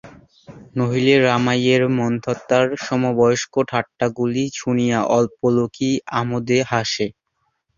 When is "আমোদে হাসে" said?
6.19-7.07